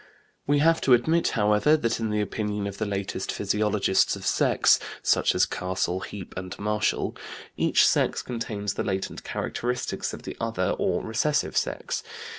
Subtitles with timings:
[0.47, 4.79] We have to admit, however, that, in the opinion of the latest physiologists of sex,
[5.03, 7.15] such as Castle, Heape, and Marshall,
[7.55, 12.01] each sex contains the latent characters of the other or recessive sex.